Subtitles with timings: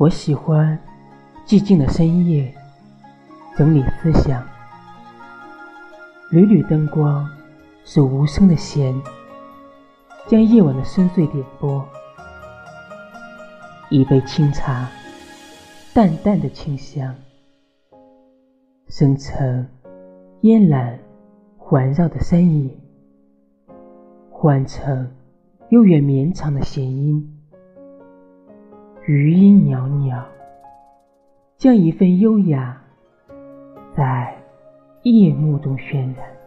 [0.00, 0.78] 我喜欢
[1.44, 2.54] 寂静的深夜，
[3.54, 4.42] 整理思想。
[6.30, 7.28] 缕缕灯光
[7.84, 8.98] 是无声的弦，
[10.26, 11.86] 将夜晚的深邃点拨。
[13.90, 14.88] 一杯清茶，
[15.92, 17.14] 淡淡的清香，
[18.88, 19.68] 生成
[20.40, 20.98] 烟岚
[21.58, 22.74] 环绕的山野，
[24.30, 25.12] 换成
[25.68, 27.36] 悠远绵长的弦音。
[29.10, 30.24] 余音袅袅，
[31.56, 32.80] 将一份优雅
[33.92, 34.32] 在
[35.02, 36.39] 夜幕中渲染。